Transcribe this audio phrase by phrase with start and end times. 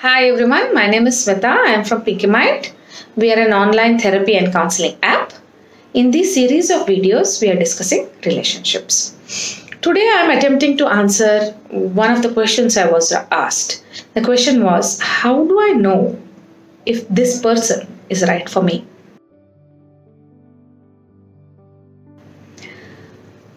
[0.00, 1.46] Hi everyone, my name is Smita.
[1.46, 2.70] I am from Pinkymind.
[3.16, 5.32] We are an online therapy and counseling app.
[5.94, 9.16] In this series of videos, we are discussing relationships.
[9.80, 13.82] Today, I am attempting to answer one of the questions I was asked.
[14.12, 16.20] The question was How do I know
[16.84, 18.84] if this person is right for me?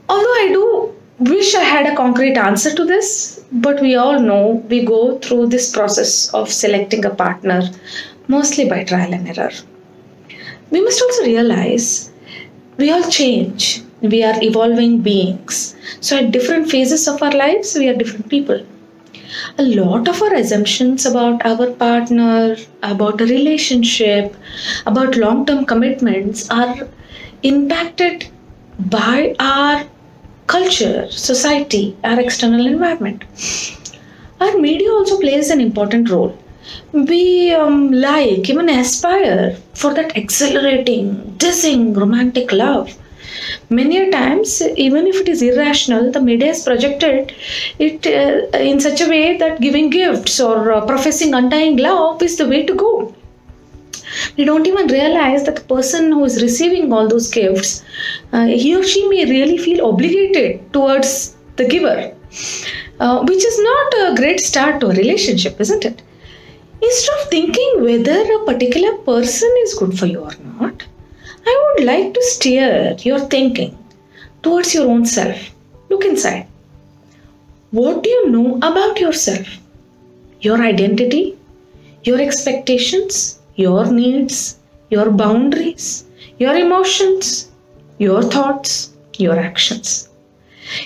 [0.07, 4.63] Although I do wish I had a concrete answer to this, but we all know
[4.70, 7.61] we go through this process of selecting a partner
[8.28, 9.51] mostly by trial and error.
[10.71, 12.11] We must also realize
[12.78, 15.75] we all change, we are evolving beings.
[16.00, 18.65] So, at different phases of our lives, we are different people.
[19.57, 24.36] A lot of our assumptions about our partner, about a relationship,
[24.86, 26.87] about long term commitments are
[27.43, 28.28] impacted
[28.79, 29.86] by our
[30.49, 33.23] culture, society, our external environment.
[34.41, 36.35] Our media also plays an important role.
[36.91, 42.97] We um, like, even aspire for that exhilarating, dizzying, romantic love.
[43.69, 47.31] Many a times, even if it is irrational, the media has projected
[47.78, 52.38] it uh, in such a way that giving gifts or uh, professing undying love is
[52.38, 53.13] the way to go
[54.38, 57.83] we don't even realize that the person who is receiving all those gifts,
[58.33, 62.13] uh, he or she may really feel obligated towards the giver,
[63.00, 66.02] uh, which is not a great start to a relationship, isn't it?
[66.81, 70.83] Instead of thinking whether a particular person is good for you or not,
[71.45, 73.77] I would like to steer your thinking
[74.44, 75.38] towards your own self.
[75.89, 76.47] Look inside.
[77.72, 79.47] What do you know about yourself?
[80.41, 81.38] Your identity?
[82.03, 83.39] Your expectations?
[83.60, 84.58] Your needs,
[84.90, 86.06] your boundaries,
[86.38, 87.52] your emotions,
[87.98, 90.08] your thoughts, your actions.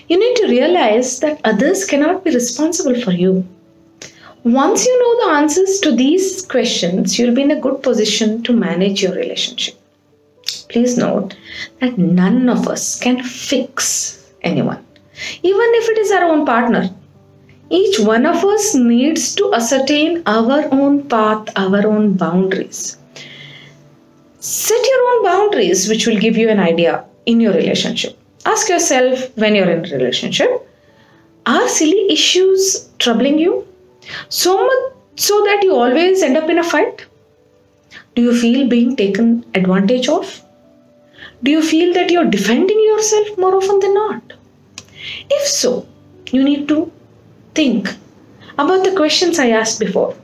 [0.07, 3.47] You need to realize that others cannot be responsible for you.
[4.43, 8.53] Once you know the answers to these questions, you'll be in a good position to
[8.53, 9.75] manage your relationship.
[10.69, 11.35] Please note
[11.79, 14.83] that none of us can fix anyone,
[15.43, 16.89] even if it is our own partner.
[17.81, 22.97] Each one of us needs to ascertain our own path, our own boundaries.
[24.39, 28.19] Set your own boundaries, which will give you an idea in your relationship.
[28.45, 30.69] Ask yourself when you're in a relationship
[31.45, 33.67] are silly issues troubling you
[34.29, 37.05] so much so that you always end up in a fight?
[38.15, 40.41] Do you feel being taken advantage of?
[41.43, 44.33] Do you feel that you're defending yourself more often than not?
[45.29, 45.85] If so,
[46.31, 46.91] you need to
[47.53, 47.95] Think
[48.57, 50.15] about the questions I asked before.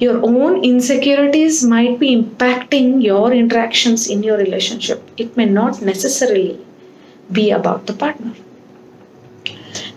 [0.00, 5.08] Your own insecurities might be impacting your interactions in your relationship.
[5.16, 6.58] It may not necessarily
[7.30, 8.32] be about the partner.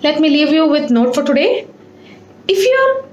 [0.03, 1.67] Let me leave you with note for today.
[2.47, 3.05] If you're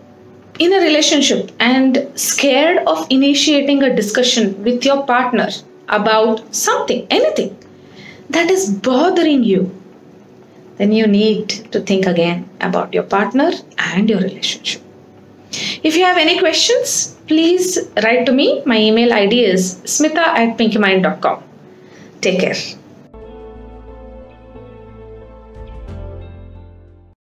[0.59, 5.49] in a relationship and scared of initiating a discussion with your partner
[5.89, 7.57] about something, anything
[8.29, 9.71] that is bothering you,
[10.77, 14.83] then you need to think again about your partner and your relationship.
[15.83, 18.63] If you have any questions, please write to me.
[18.65, 21.43] My email ID is smita at pinkymind.com.
[22.21, 22.82] Take care.